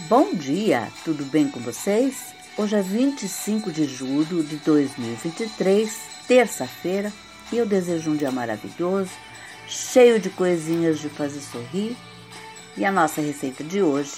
[0.00, 2.34] Bom dia, tudo bem com vocês?
[2.56, 7.12] Hoje é 25 de julho de 2023, terça-feira,
[7.52, 9.10] e eu desejo um dia maravilhoso,
[9.68, 11.94] cheio de coisinhas de fazer sorrir.
[12.74, 14.14] E a nossa receita de hoje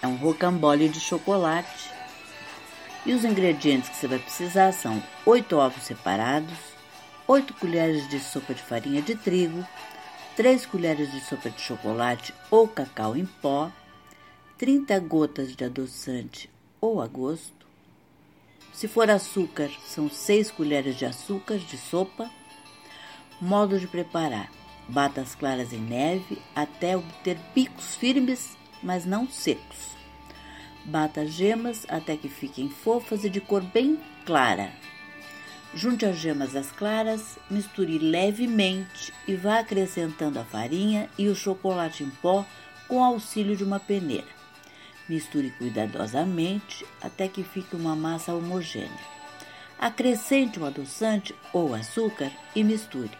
[0.00, 1.90] é um rocambole de chocolate.
[3.04, 6.58] E os ingredientes que você vai precisar são 8 ovos separados,
[7.28, 9.64] 8 colheres de sopa de farinha de trigo,
[10.34, 13.70] 3 colheres de sopa de chocolate ou cacau em pó,
[14.60, 16.50] 30 gotas de adoçante
[16.82, 17.66] ou a gosto.
[18.74, 22.30] Se for açúcar, são 6 colheres de açúcar de sopa.
[23.40, 24.52] Modo de preparar:
[24.86, 29.96] bata as claras em neve até obter picos firmes, mas não secos.
[30.84, 34.70] Bata as gemas até que fiquem fofas e de cor bem clara.
[35.74, 42.04] Junte as gemas às claras, misture levemente e vá acrescentando a farinha e o chocolate
[42.04, 42.44] em pó
[42.86, 44.39] com auxílio de uma peneira.
[45.10, 49.10] Misture cuidadosamente até que fique uma massa homogênea.
[49.76, 53.10] Acrescente o adoçante ou açúcar e misture.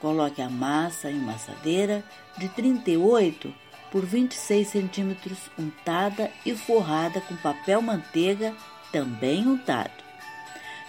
[0.00, 2.02] Coloque a massa em uma assadeira
[2.36, 3.54] de 38
[3.92, 8.52] por 26 centímetros untada e forrada com papel manteiga
[8.90, 10.02] também untado.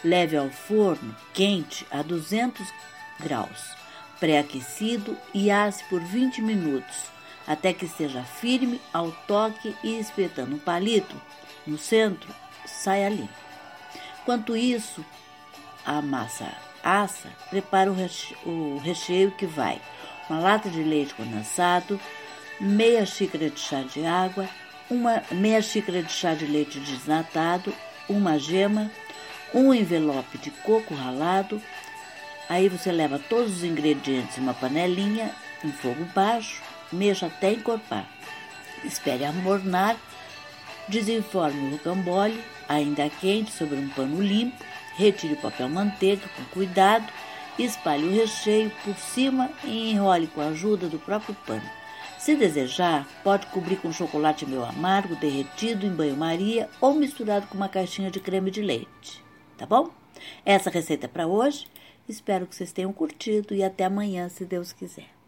[0.04, 2.68] Leve ao forno quente a 200
[3.20, 3.76] graus,
[4.20, 7.12] pré-aquecido e asse por 20 minutos
[7.48, 11.16] até que esteja firme ao toque e espetando um palito
[11.66, 12.30] no centro,
[12.66, 13.34] saia limpo.
[14.22, 15.04] Enquanto isso,
[15.86, 16.52] a massa
[16.84, 19.82] assa, prepara o recheio, o recheio que vai
[20.30, 22.00] uma lata de leite condensado,
[22.60, 24.48] meia xícara de chá de água,
[24.90, 27.74] uma meia xícara de chá de leite desnatado,
[28.08, 28.90] uma gema,
[29.54, 31.62] um envelope de coco ralado.
[32.48, 35.32] Aí você leva todos os ingredientes em uma panelinha
[35.64, 38.08] em fogo baixo mexa até encorpar.
[38.84, 39.98] Espere amornar,
[40.88, 44.64] desenforme o rocambole, ainda quente, sobre um pano limpo,
[44.96, 47.06] retire o papel manteiga com cuidado,
[47.58, 51.70] espalhe o recheio por cima e enrole com a ajuda do próprio pano.
[52.18, 57.68] Se desejar, pode cobrir com chocolate meio amargo, derretido em banho-maria ou misturado com uma
[57.68, 59.24] caixinha de creme de leite.
[59.58, 59.90] Tá bom?
[60.46, 61.66] Essa receita é para hoje.
[62.08, 65.21] Espero que vocês tenham curtido e até amanhã, se Deus quiser.